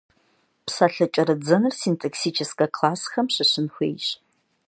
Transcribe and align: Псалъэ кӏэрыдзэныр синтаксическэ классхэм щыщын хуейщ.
Псалъэ 0.65 1.05
кӏэрыдзэныр 1.13 1.73
синтаксическэ 1.81 2.65
классхэм 2.75 3.27
щыщын 3.33 3.67
хуейщ. 3.73 4.05